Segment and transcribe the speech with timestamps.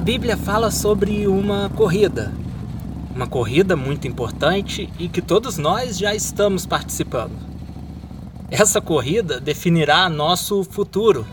[0.00, 2.32] Bíblia fala sobre uma corrida.
[3.14, 7.36] Uma corrida muito importante e que todos nós já estamos participando.
[8.50, 11.26] Essa corrida definirá nosso futuro.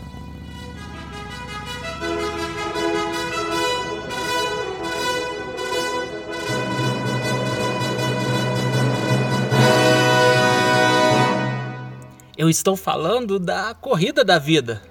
[12.36, 14.89] Eu estou falando da corrida da vida.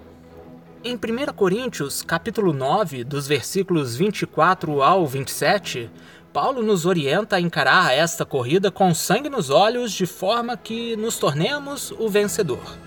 [0.82, 5.92] Em 1 Coríntios, capítulo 9, dos versículos 24 ao 27,
[6.32, 11.20] Paulo nos orienta a encarar esta corrida com sangue nos olhos de forma que nos
[11.20, 12.78] tornemos o vencedor.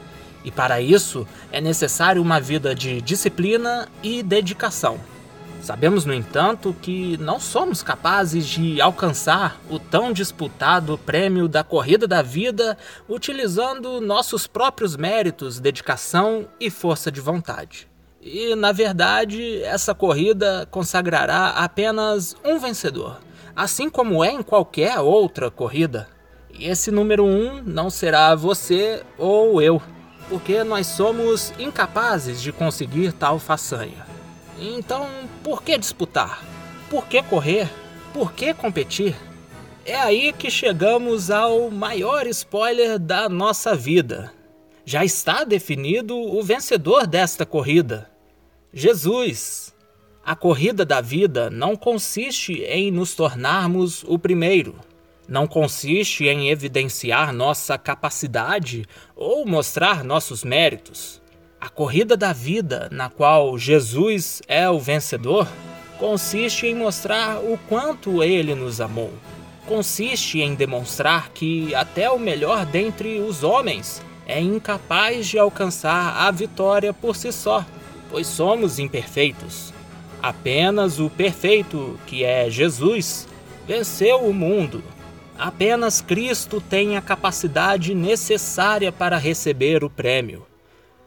[0.42, 4.98] E para isso é necessário uma vida de disciplina e dedicação.
[5.62, 12.05] Sabemos, no entanto, que não somos capazes de alcançar o tão disputado prêmio da corrida
[12.09, 12.77] da vida
[13.09, 17.91] utilizando nossos próprios méritos, dedicação e força de vontade.
[18.23, 23.20] E, na verdade, essa corrida consagrará apenas um vencedor,
[23.56, 26.09] assim como é em qualquer outra corrida.
[26.55, 29.83] E esse número um não será você ou eu,
[30.28, 34.06] porque nós somos incapazes de conseguir tal façanha.
[34.56, 35.09] Então,
[35.43, 36.45] por que disputar?
[36.89, 37.69] Por que correr?
[38.15, 39.17] Por que competir?
[39.84, 44.33] É aí que chegamos ao maior spoiler da nossa vida.
[44.84, 48.11] Já está definido o vencedor desta corrida:
[48.75, 49.75] Jesus.
[50.25, 54.77] A corrida da vida não consiste em nos tornarmos o primeiro.
[55.28, 61.20] Não consiste em evidenciar nossa capacidade ou mostrar nossos méritos.
[61.61, 65.47] A corrida da vida, na qual Jesus é o vencedor,
[65.98, 69.12] consiste em mostrar o quanto ele nos amou.
[69.67, 76.31] Consiste em demonstrar que até o melhor dentre os homens é incapaz de alcançar a
[76.31, 77.66] vitória por si só,
[78.12, 79.73] pois somos imperfeitos.
[80.23, 83.27] Apenas o perfeito, que é Jesus,
[83.67, 84.84] venceu o mundo.
[85.37, 90.47] Apenas Cristo tem a capacidade necessária para receber o prêmio.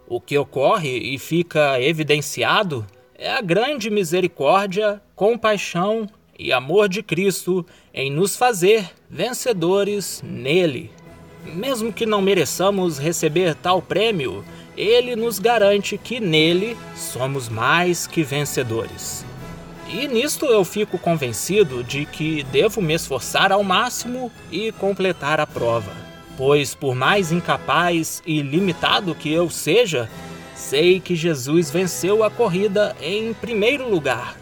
[0.07, 2.85] O que ocorre e fica evidenciado
[3.17, 10.91] é a grande misericórdia, compaixão e amor de Cristo em nos fazer vencedores nele.
[11.45, 14.43] Mesmo que não mereçamos receber tal prêmio,
[14.75, 19.25] ele nos garante que nele somos mais que vencedores.
[19.87, 25.45] E nisto eu fico convencido de que devo me esforçar ao máximo e completar a
[25.45, 26.05] prova
[26.37, 30.09] pois por mais incapaz e limitado que eu seja,
[30.55, 34.35] sei que Jesus venceu a corrida em primeiro lugar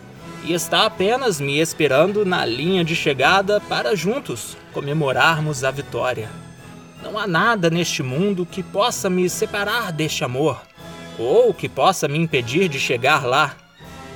[0.44, 6.30] e está apenas me esperando na linha de chegada para juntos comemorarmos a vitória.
[7.04, 10.60] Não há nada neste mundo que possa me separar deste amor,
[11.20, 13.56] ou que possa me impedir de chegar lá.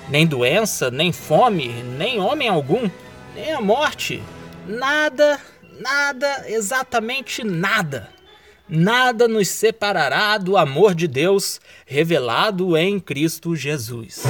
[0.09, 1.67] Nem doença, nem fome,
[1.97, 2.89] nem homem algum,
[3.35, 4.23] nem a morte.
[4.65, 5.39] Nada
[5.79, 8.09] Nada, exatamente nada.
[8.67, 14.23] Nada nos separará do amor de Deus revelado em Cristo Jesus.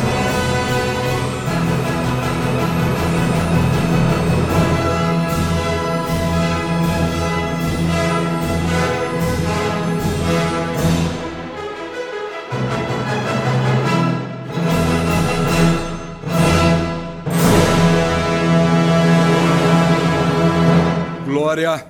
[21.38, 21.86] Glória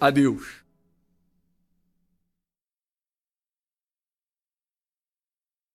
[0.00, 0.59] a Deus.